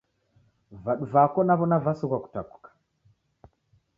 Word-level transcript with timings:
Vadu 0.85 1.05
vako 1.13 1.39
naw'ona 1.47 1.77
vasighwa 1.85 2.17
kutakuka 2.23 2.69